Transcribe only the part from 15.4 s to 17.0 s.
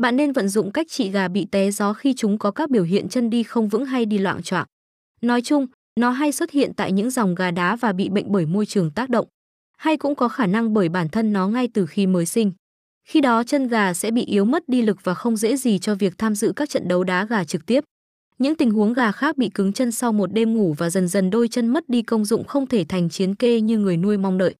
gì cho việc tham dự các trận